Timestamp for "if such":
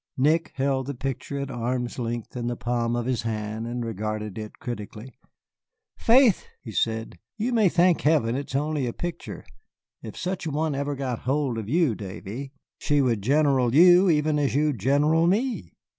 10.01-10.47